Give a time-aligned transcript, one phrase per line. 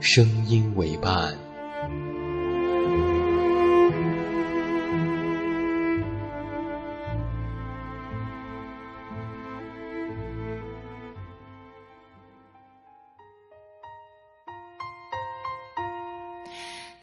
[0.00, 1.36] 声音为伴。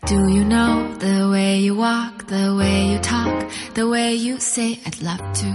[0.06, 4.78] Do you know the way you walk, the way you talk, the way you say
[4.86, 5.48] I'd love to?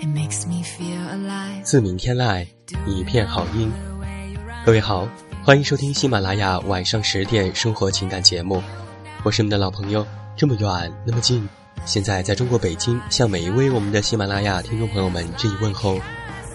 [0.00, 1.62] It makes me feel alive.
[1.62, 2.46] 自鸣天籁，
[2.86, 3.72] 一片好音。
[4.64, 5.08] 各位好，
[5.44, 8.62] 欢迎收听喜马拉雅晚上十点生活情感节目，
[9.24, 11.48] 我是你们的老朋友，这么远那么近，
[11.84, 16.00] 现在在中国北京，向每一位我们的喜马拉雅听众朋友们致以问候，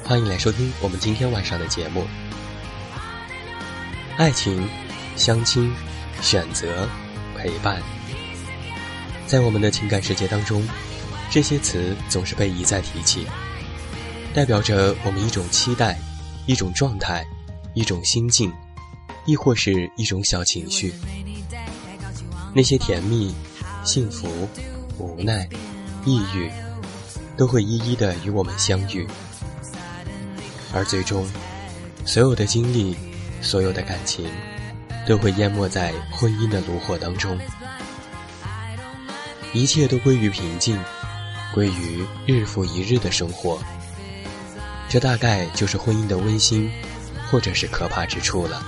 [0.06, 2.06] 欢迎来收听我们今天晚上的节目。
[4.16, 4.70] 爱情、
[5.18, 5.70] 相亲、
[6.22, 6.88] 选择、
[7.36, 7.82] 陪伴，
[9.26, 10.66] 在我们的情感世界当中，
[11.30, 13.28] 这些词总是被一再提起，
[14.34, 16.00] 代表着我们一种期待，
[16.46, 17.28] 一种状态。
[17.78, 18.52] 一种心境，
[19.28, 20.92] 亦或是一种小情绪，
[22.52, 23.32] 那些甜蜜、
[23.84, 24.28] 幸福、
[24.98, 25.48] 无奈、
[26.04, 26.50] 抑郁，
[27.38, 29.08] 都会一一的与我们相遇，
[30.74, 31.24] 而最终，
[32.04, 32.96] 所有的经历，
[33.44, 34.28] 所有的感情，
[35.06, 37.40] 都会淹没在婚姻的炉火当中，
[39.54, 40.80] 一切都归于平静，
[41.54, 43.62] 归于日复一日的生活，
[44.90, 46.72] 这大概就是婚姻的温馨。
[47.30, 48.66] 或者是可怕之处了。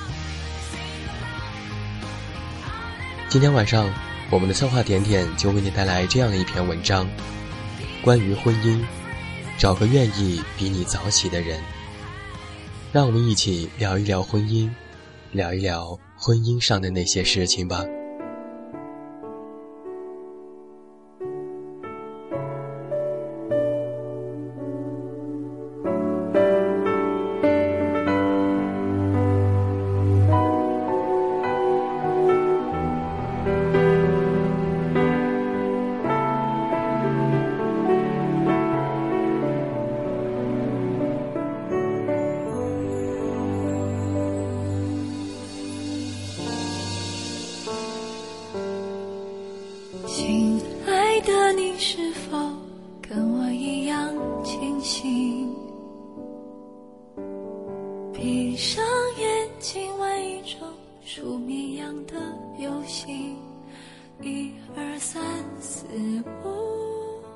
[3.28, 3.88] 今天晚上，
[4.30, 7.08] 我们的策划点点就为你带来这样的一篇文章，
[8.02, 8.82] 关于婚姻，
[9.58, 11.62] 找个愿意比你早起的人。
[12.92, 14.70] 让我们一起聊一聊婚姻，
[15.32, 17.86] 聊一聊婚姻上的那些事情吧。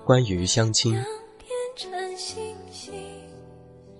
[0.06, 0.95] 关于相亲，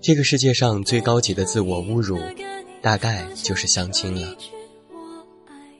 [0.00, 2.16] 这个世界上最高级的自我侮辱，
[2.80, 4.36] 大概就是相亲了。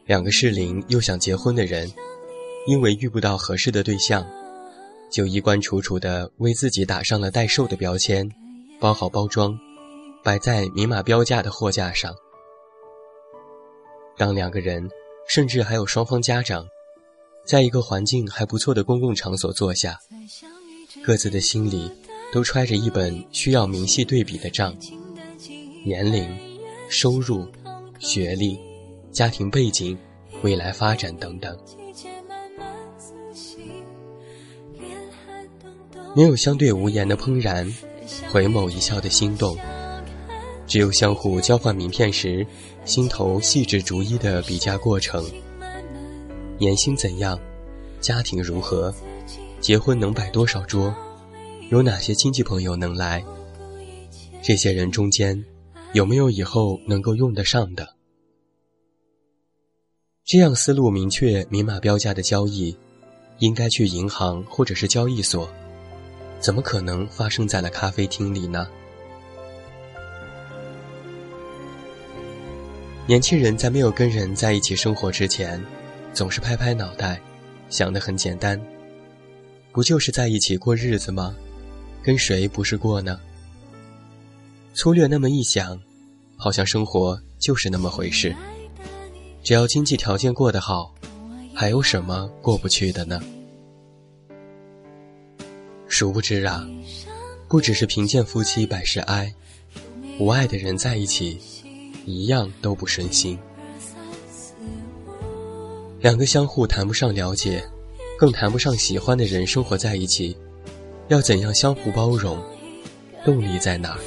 [0.06, 1.88] 两个适龄又想结婚的人，
[2.66, 4.26] 因为遇不到合适的对象，
[5.08, 8.28] 就衣冠楚楚的为自己打上了代售的标签，
[8.80, 9.56] 包好包装，
[10.24, 12.12] 摆在明码标价的货架上。
[14.16, 14.88] 当两个人，
[15.28, 16.66] 甚至还有双方家长。
[17.46, 19.98] 在一个环境还不错的公共场所坐下，
[21.02, 21.90] 各自的心里
[22.32, 24.74] 都揣着一本需要明细对比的账：
[25.84, 26.26] 年龄、
[26.88, 27.46] 收入、
[27.98, 28.58] 学历、
[29.12, 29.98] 家庭背景、
[30.42, 31.54] 未来发展等等。
[36.16, 37.70] 没有相对无言的怦然，
[38.30, 39.58] 回眸一笑的心动，
[40.66, 42.46] 只有相互交换名片时，
[42.84, 45.24] 心头细致逐一的比价过程。
[46.58, 47.38] 年薪怎样？
[48.00, 48.94] 家庭如何？
[49.60, 50.94] 结婚能摆多少桌？
[51.70, 53.24] 有哪些亲戚朋友能来？
[54.42, 55.42] 这些人中间，
[55.94, 57.94] 有没有以后能够用得上的？
[60.24, 62.76] 这样思路明确、明码标价的交易，
[63.38, 65.48] 应该去银行或者是交易所，
[66.40, 68.68] 怎么可能发生在了咖啡厅里呢？
[73.06, 75.62] 年轻人在没有跟人在一起生活之前，
[76.14, 77.20] 总是拍拍脑袋，
[77.68, 78.58] 想得很简单，
[79.72, 81.36] 不就是在一起过日子吗？
[82.02, 83.20] 跟谁不是过呢？
[84.72, 85.78] 粗略那么一想，
[86.38, 88.34] 好像生活就是那么回事。
[89.42, 90.94] 只要经济条件过得好，
[91.54, 93.20] 还有什么过不去的呢？
[95.88, 96.66] 殊不知啊，
[97.48, 99.30] 不只是贫贱夫妻百事哀，
[100.18, 101.38] 无爱的人在一起。
[102.06, 103.38] 一样都不顺心。
[106.00, 107.64] 两个相互谈不上了解，
[108.18, 110.36] 更谈不上喜欢的人生活在一起，
[111.08, 112.38] 要怎样相互包容？
[113.24, 113.98] 动力在哪？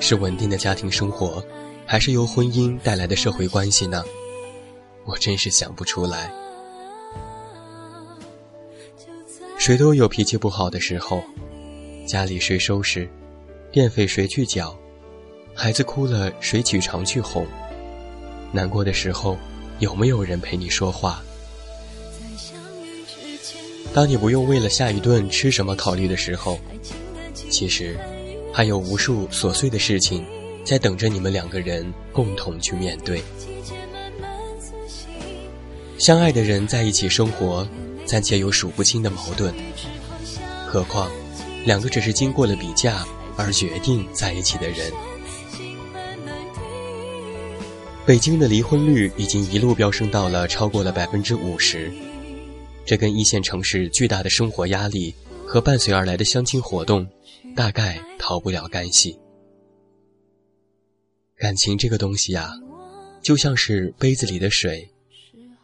[0.00, 1.42] 是稳定的家庭生活，
[1.86, 4.04] 还是由婚姻带来的社会关系呢？
[5.04, 6.32] 我真是想不出来。
[9.56, 11.22] 谁都有脾气不好的时候，
[12.06, 13.08] 家里谁收拾，
[13.70, 14.76] 电费谁去缴？
[15.60, 17.44] 孩子哭了，谁取长去哄？
[18.52, 19.36] 难过的时候，
[19.80, 21.20] 有没有人陪你说话？
[23.92, 26.60] 当你不用为了下一顿吃什么考虑的时候，
[27.50, 27.98] 其实
[28.54, 30.24] 还有无数琐碎的事情
[30.64, 33.20] 在等着你们两个人共同去面对。
[35.98, 37.66] 相爱的人在一起生活，
[38.06, 39.52] 暂且有数不清的矛盾，
[40.68, 41.10] 何况
[41.64, 43.04] 两个只是经过了比价
[43.36, 44.92] 而决定在一起的人。
[48.08, 51.92] 北京的离婚率已经一路飙升到了超过了百分之五十，
[52.86, 55.14] 这跟一线城市巨大的生活压力
[55.46, 57.06] 和伴随而来的相亲活动，
[57.54, 59.14] 大概逃不了干系。
[61.36, 62.50] 感情这个东西啊，
[63.20, 64.88] 就像是杯子里的水，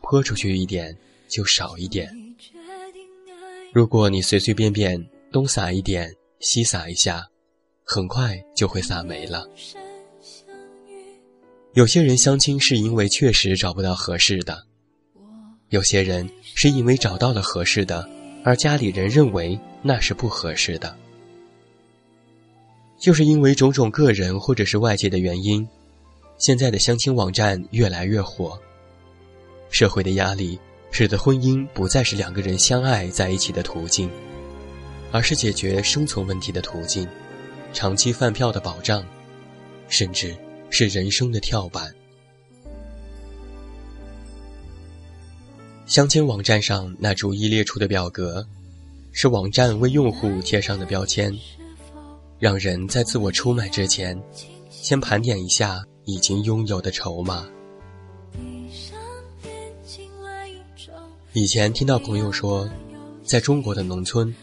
[0.03, 0.95] 泼出去一点
[1.27, 2.15] 就少一点。
[3.73, 5.03] 如果你随随便便
[5.33, 7.27] 东撒一点西撒一下，
[7.85, 9.49] 很快就会撒没了。
[11.75, 14.65] 有些人相亲是因为确实找不到合适的，
[15.71, 18.09] 有些人是因为找到了合适的，
[18.45, 20.97] 而家里人认为那是不合适的。
[22.97, 25.69] 就是因为种种个人或者是外界的原因，
[26.39, 28.57] 现在的相亲网站越来越火。
[29.69, 30.57] 社会的压力
[30.93, 34.09] 使得婚姻不再是两个人相爱在一起的途径，
[35.11, 37.09] 而是解决生存问题的途径，
[37.73, 39.05] 长期饭票的保障，
[39.89, 40.37] 甚至。
[40.77, 41.95] 是人生的跳板。
[45.87, 48.45] 相亲网站上那逐一列出的表格，
[49.13, 51.33] 是网站为用户贴上的标签，
[52.41, 54.21] 让人在自我出卖之前，
[54.69, 57.47] 先盘点一下已经拥有的筹码。
[61.35, 62.69] 以前听到朋友说，
[63.23, 64.35] 在中国的农村，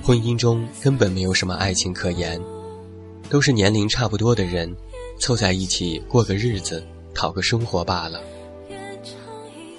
[0.00, 2.40] 婚姻中根本没有什么爱情可言，
[3.28, 4.72] 都是年龄差不多的人。
[5.22, 6.84] 凑在一起过个日子，
[7.14, 8.20] 讨个生活罢了。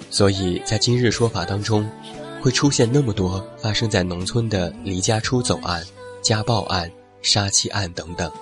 [0.08, 1.86] 所以在今日说法当中，
[2.40, 5.84] 会出现那么多发生在农村的离家出走案、
[6.22, 8.32] 家暴案、杀妻案等等。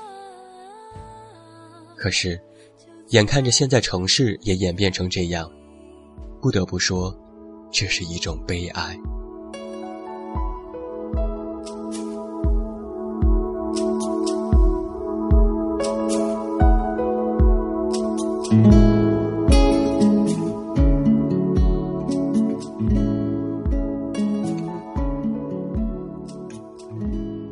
[1.97, 2.41] 可是，
[3.09, 5.51] 眼看着现在城市也演变成这样，
[6.41, 7.13] 不得不说，
[7.73, 8.97] 这是一种悲哀。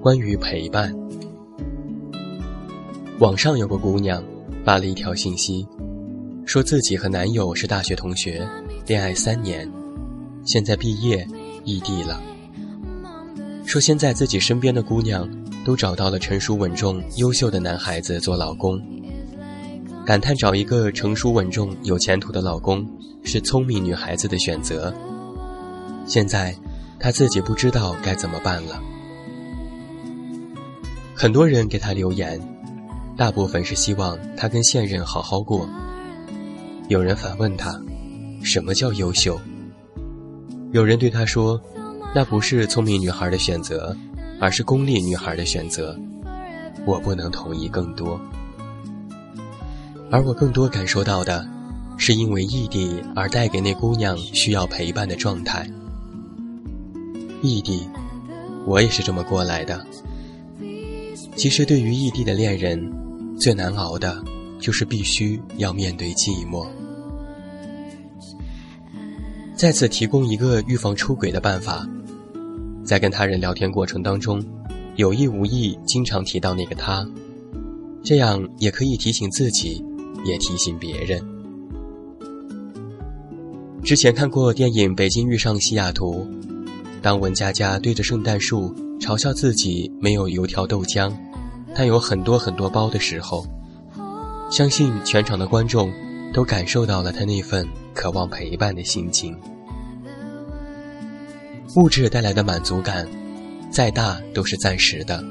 [0.02, 0.94] 关于陪伴，
[3.18, 4.22] 网上有个姑娘
[4.64, 5.66] 发了一条信息，
[6.44, 8.46] 说自己和男友是大学同学，
[8.86, 9.70] 恋爱三年，
[10.44, 11.26] 现在毕业
[11.64, 12.20] 异地了。
[13.64, 15.28] 说现在自己身边的姑娘
[15.64, 18.82] 都找到了成熟稳重、优秀的男孩子做老公，
[20.10, 22.84] 感叹找一个成熟稳重、有前途的老公
[23.22, 24.92] 是聪明女孩子的选择。
[26.04, 26.52] 现在
[26.98, 28.82] 她自己不知道该怎么办了。
[31.14, 32.40] 很多人给他留言，
[33.16, 35.70] 大部分是希望他跟现任好好过。
[36.88, 37.80] 有人反问他，
[38.42, 39.40] 什么叫优秀？
[40.72, 41.62] 有人对他说，
[42.12, 43.96] 那不是聪明女孩的选择，
[44.40, 45.96] 而是功利女孩的选择。
[46.84, 48.20] 我不能同意更多，
[50.10, 51.46] 而我更多感受到的，
[51.96, 55.68] 是因为异地而带给那姑娘需要陪伴的状态。
[57.42, 57.88] 异地，
[58.66, 59.86] 我也是这么过来的。
[61.36, 62.92] 其实，对于异地的恋人，
[63.38, 64.22] 最难熬的，
[64.58, 66.66] 就是必须要面对寂寞。
[69.54, 71.88] 再次提供一个预防出轨的办法：
[72.84, 74.42] 在跟他人聊天过程当中，
[74.96, 77.06] 有意无意经常提到那个他，
[78.02, 79.82] 这样也可以提醒自己，
[80.24, 81.22] 也提醒别人。
[83.82, 86.26] 之前看过电影《北京遇上西雅图》，
[87.02, 91.12] 当文佳佳对着圣诞树嘲笑自己没有油条豆浆，
[91.74, 93.46] 但有很多很多包的时候，
[94.50, 95.90] 相信全场的观众
[96.32, 99.36] 都感受到了他那份渴望陪伴的心情。
[101.76, 103.08] 物质带来的满足感，
[103.70, 105.24] 再大都是暂时的，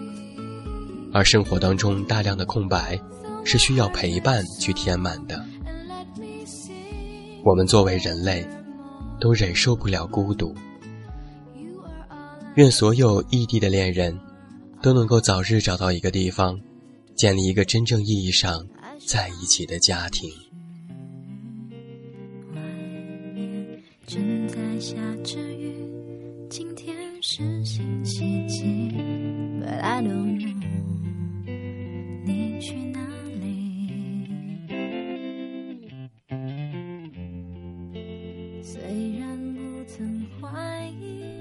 [1.13, 2.99] 而生活当中大量的空白，
[3.43, 5.43] 是需要陪伴去填满的。
[7.43, 8.45] 我们作为人类，
[9.19, 10.53] 都忍受不了孤独。
[12.55, 14.19] 愿所有异地的恋人，
[14.81, 16.59] 都能够早日找到一个地方，
[17.15, 18.65] 建立一个真正意义上
[19.05, 20.29] 在一起的家庭。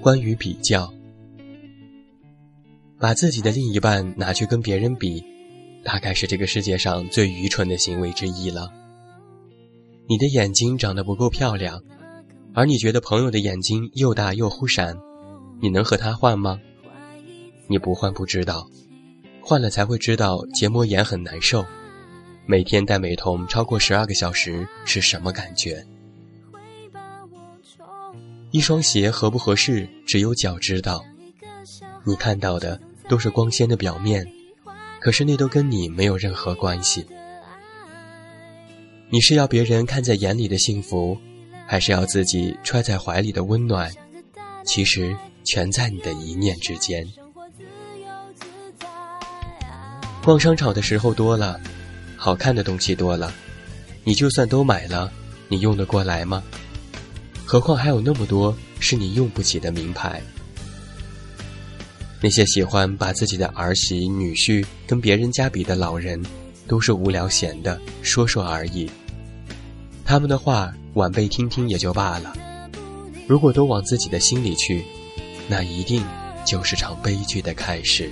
[0.09, 0.91] 关于比较，
[2.97, 5.23] 把自己的另一半拿去跟别人比，
[5.83, 8.73] 大概是这个世界上最愚蠢的行为之一了。
[10.07, 11.79] 你的眼睛长得不够漂亮，
[12.55, 14.97] 而你觉得朋友的眼睛又大又忽闪，
[15.61, 16.59] 你能和他换吗？
[17.67, 18.67] 你不换不知道，
[19.43, 21.63] 换了才会知道结膜炎很难受，
[22.47, 25.85] 每天戴美瞳超过十二个小时是什么感觉。
[28.51, 31.03] 一双鞋合不合适，只有脚知道。
[32.03, 34.27] 你看到的都是光鲜的表面，
[34.99, 37.05] 可是那都跟你没有任何关系。
[39.09, 41.15] 你是要别人看在眼里的幸福，
[41.67, 43.91] 还是要自己揣在怀里的温暖？
[44.65, 47.07] 其实全在你的一念之间。
[50.23, 51.59] 逛商场的时候多了，
[52.15, 53.31] 好看的东西多了，
[54.03, 55.11] 你就算都买了，
[55.47, 56.43] 你用得过来吗？
[57.51, 60.21] 何况还有那么多是你用不起的名牌。
[62.21, 66.23] 那些喜欢把自己的儿媳、女婿跟别人家比的老人，
[66.67, 68.87] 都是无聊闲的，说说而已。
[70.05, 72.31] 他们的话晚辈听听也就罢了，
[73.27, 74.85] 如果都往自己的心里去，
[75.47, 76.05] 那一定
[76.45, 78.11] 就是场悲剧的开始。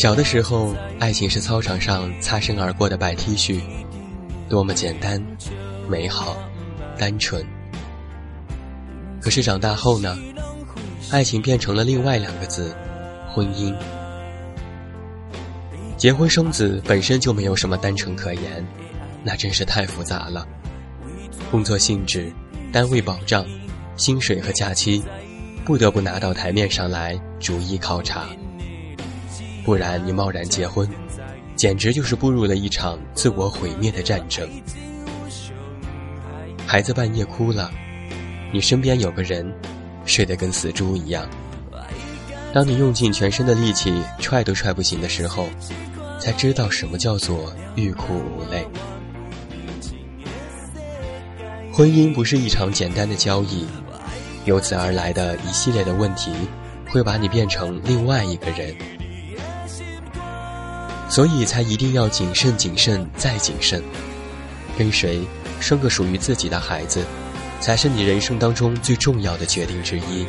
[0.00, 3.60] 小的时候，爱情是操场上擦身而过的白 T 恤，
[4.48, 5.22] 多么简单、
[5.90, 6.38] 美好、
[6.96, 7.44] 单纯。
[9.20, 10.16] 可是长大后呢，
[11.10, 12.74] 爱情变成了另外两个字——
[13.28, 13.76] 婚姻。
[15.98, 18.66] 结婚生子本身就没有什么单纯可言，
[19.22, 20.48] 那真是太复杂了。
[21.50, 22.32] 工作性质、
[22.72, 23.44] 单位保障、
[23.98, 25.04] 薪水和假期，
[25.62, 28.24] 不得不拿到台面上来逐一考察。
[29.64, 30.88] 不然你贸然结婚，
[31.54, 34.48] 简直就是步入了一场自我毁灭的战争。
[36.66, 37.70] 孩子半夜哭了，
[38.52, 39.52] 你身边有个人，
[40.04, 41.28] 睡得跟死猪一样。
[42.52, 45.48] 当你用尽全身的力气踹都踹不醒的时候，
[46.18, 48.66] 才知道什么叫做欲哭无泪。
[51.72, 53.66] 婚姻不是一场简单的交易，
[54.44, 56.32] 由此而来的一系列的问题，
[56.88, 58.74] 会把你变成另外一个人。
[61.10, 63.82] 所以才一定要谨慎、谨慎再谨慎。
[64.78, 65.20] 跟谁
[65.60, 67.04] 生个属于自己的孩子，
[67.60, 70.24] 才是你人生当中最重要的决定之一。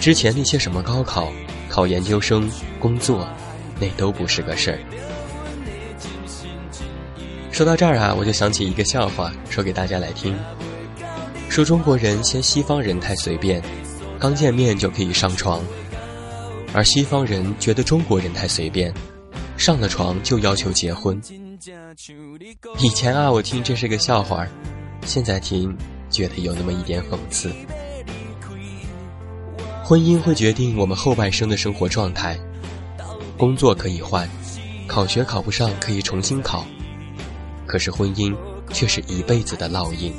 [0.00, 1.32] 之前那些什么高考、
[1.68, 3.26] 考研究生、工作，
[3.80, 4.78] 那都不是个事儿。
[7.52, 10.36] 说到这儿啊，我就想起一个笑话，说给大家来听。
[11.48, 13.62] 说中国人嫌西方人太随便，
[14.18, 15.60] 刚见面就可以上床；
[16.72, 18.92] 而西方人觉得中国人太随便，
[19.56, 21.20] 上了床就要求结婚。
[22.78, 24.46] 以前啊，我听这是个笑话，
[25.06, 25.76] 现在听
[26.10, 27.52] 觉得有那么一点讽刺。
[29.82, 32.38] 婚姻会决定我们后半生的生活状态，
[33.36, 34.28] 工作可以换，
[34.86, 36.66] 考学考不上可以重新考，
[37.66, 38.34] 可是婚姻
[38.72, 40.12] 却是一辈子的烙印。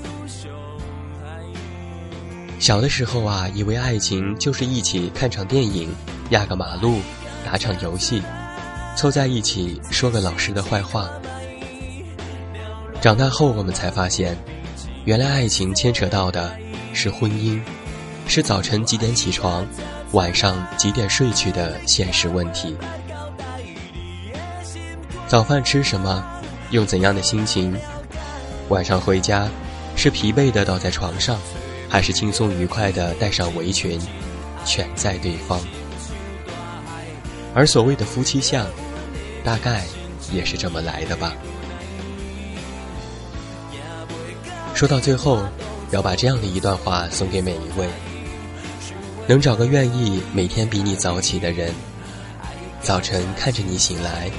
[2.59, 5.93] 小的时候啊，以为爱情就是一起看场电影、
[6.29, 6.99] 压个马路、
[7.43, 8.21] 打场游戏、
[8.95, 11.09] 凑在一起说个老师的坏话。
[13.01, 14.35] 长大后，我们才发现，
[15.03, 16.57] 原来爱情牵扯到的
[16.93, 17.59] 是婚姻。
[18.27, 19.63] 是早晨几点起床，
[20.13, 22.75] 晚上几点睡去的现实问题。
[25.27, 26.25] 早饭吃什么，
[26.71, 27.77] 用怎样的心情？
[28.69, 29.47] 晚上回家，
[29.95, 31.37] 是疲惫的倒在床上，
[31.87, 34.01] 还是轻松愉快的带上围裙，
[34.65, 35.59] 全在对方。
[37.53, 38.65] 而所谓的夫妻相，
[39.45, 39.85] 大概
[40.33, 41.33] 也是这么来的吧。
[44.73, 45.45] 说到最后，
[45.91, 47.87] 要把这样的一段话送给每一位。
[49.27, 51.73] 能找个愿意每天比你早起的人，
[52.81, 54.29] 早晨看着你醒来，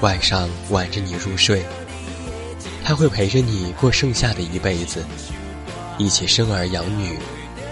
[0.00, 1.64] 晚上挽着你入睡，
[2.84, 5.04] 他会陪着你过剩下的一辈子，
[5.96, 7.18] 一起生儿养女，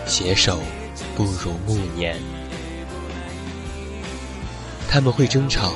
[0.07, 0.61] 携手
[1.14, 2.16] 步入暮年。
[4.88, 5.75] 他们会争吵，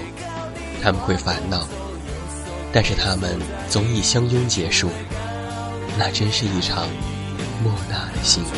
[0.86, 1.66] 他们会烦恼，
[2.72, 3.36] 但是他们
[3.68, 4.88] 总以相拥结束，
[5.98, 6.86] 那真是一场
[7.60, 8.54] 莫大的幸福。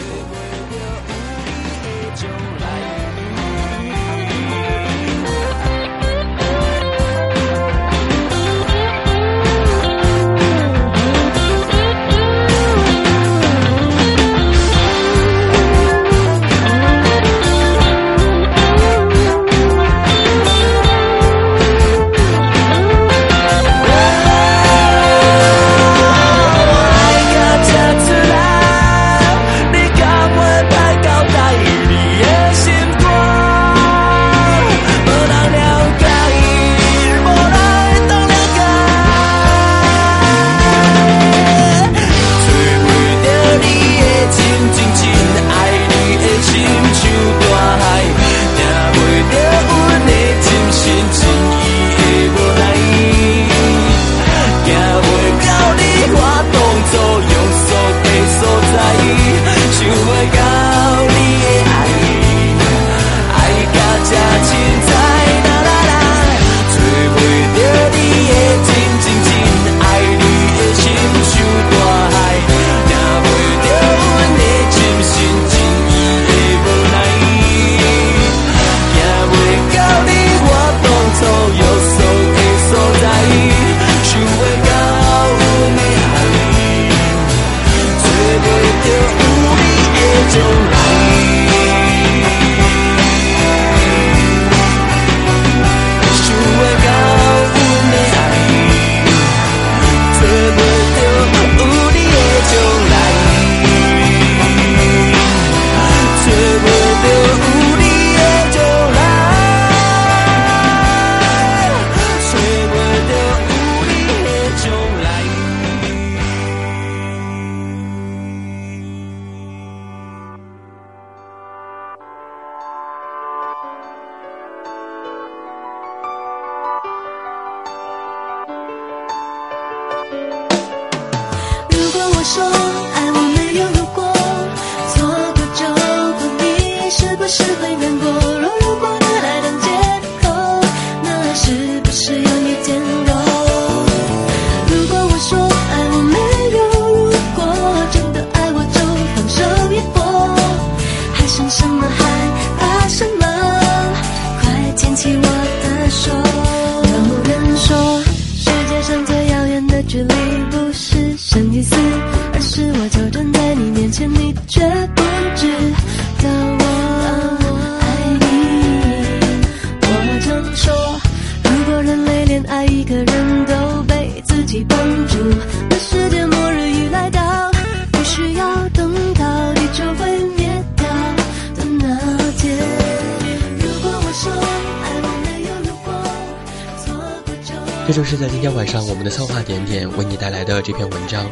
[188.78, 191.28] 上我们的策划点点为你带来的这篇文章，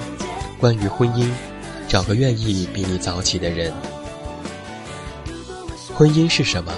[0.58, 1.30] 关于婚姻，
[1.86, 3.72] 找个愿意比你早起的人。
[5.94, 6.74] 婚姻是什么？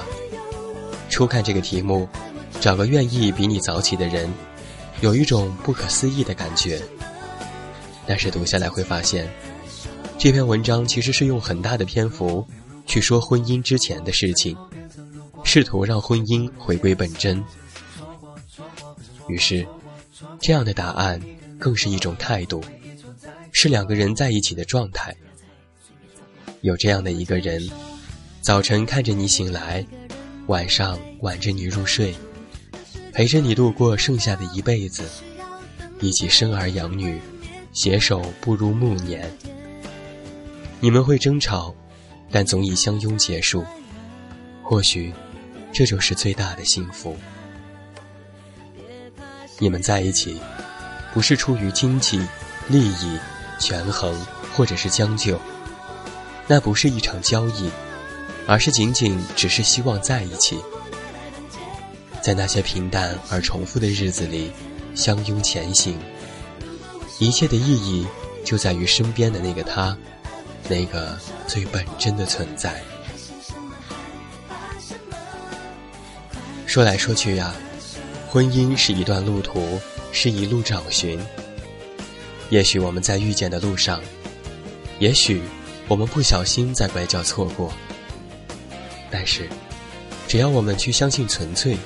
[1.08, 2.06] 初看这个题目，
[2.60, 4.30] 找个愿意比你早起的人，
[5.00, 6.78] 有一种不可思议的感觉。
[8.06, 9.26] 但是读下来会发现，
[10.18, 12.46] 这篇文章其实是用很大的篇幅
[12.84, 14.54] 去说婚姻之前的事情，
[15.44, 17.42] 试图让婚姻回归本真。
[19.28, 19.66] 于是，
[20.40, 21.20] 这样的答案
[21.58, 22.62] 更是一种态度，
[23.52, 25.14] 是两个人在一起的状态。
[26.60, 27.68] 有这样的一个人，
[28.40, 29.86] 早晨看着你醒来，
[30.46, 32.14] 晚上挽着你入睡，
[33.12, 35.04] 陪着你度过剩下的一辈子，
[36.00, 37.20] 一起生儿养女，
[37.72, 39.30] 携手步入暮年。
[40.80, 41.74] 你们会争吵，
[42.30, 43.64] 但总以相拥结束。
[44.62, 45.12] 或许，
[45.72, 47.16] 这就是最大的幸福。
[49.58, 50.40] 你们在一起，
[51.12, 52.24] 不是出于经济、
[52.68, 53.18] 利益、
[53.58, 54.16] 权衡，
[54.54, 55.40] 或者是将就，
[56.46, 57.70] 那不是一场交易，
[58.46, 60.58] 而是仅仅只是希望在一起，
[62.22, 64.52] 在那些平淡而重复的日子里，
[64.94, 65.98] 相拥前行。
[67.18, 68.06] 一切的意义
[68.44, 69.96] 就在于身边的那个他，
[70.68, 71.18] 那个
[71.48, 72.80] 最本真的存在。
[76.64, 77.52] 说来说去呀、
[78.30, 79.80] 婚姻是一段路途，
[80.12, 81.18] 是一路找寻。
[82.50, 84.02] 也许我们在遇见的路上，
[84.98, 85.40] 也许
[85.88, 87.72] 我们不小心在拐角错过。
[89.10, 89.48] 但是，
[90.26, 91.76] 只要我们去相信纯粹，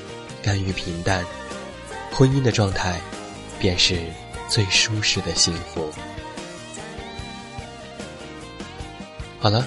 [0.43, 1.25] 甘于平淡，
[2.11, 3.01] 婚姻的状态
[3.61, 4.01] 便是
[4.49, 5.93] 最舒适的幸福。
[9.39, 9.65] 好了，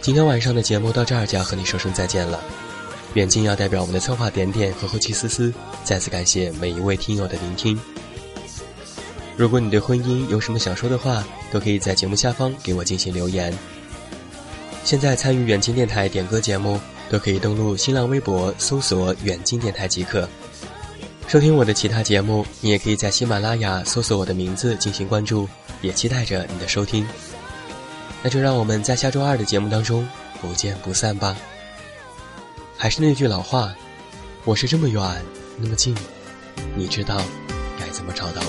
[0.00, 2.40] 今天晚上的节目到这儿就要和你说声再见了。
[3.16, 5.50] 远近要代表我们的策划点点和后期思思，
[5.82, 7.80] 再次感谢每一位听友的聆听。
[9.38, 13.56] 如果你对婚姻有什么想说的话，都可以在节目下方给我进行留言。
[14.84, 20.28] 现在参与远近电台点歌节目，都可以登录新浪微博搜索“远近电台”即可。
[21.26, 25.48] 收听我的其他节目，你也可以在喜马拉雅搜索我的名字进行关注，
[25.80, 27.08] 也期待着你的收听。
[28.22, 30.06] 那就让我们在下周二的节目当中
[30.42, 31.34] 不见不散吧。
[32.78, 33.74] 还是那句老话，
[34.44, 35.02] 我是这么远，
[35.56, 35.96] 那么近，
[36.76, 37.20] 你知道
[37.80, 38.42] 该怎么找到